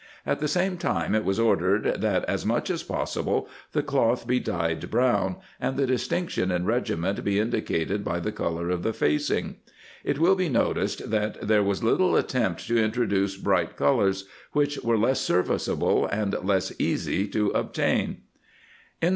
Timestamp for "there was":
11.47-11.83